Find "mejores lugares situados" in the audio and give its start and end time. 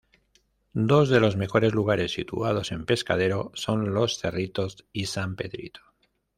1.37-2.71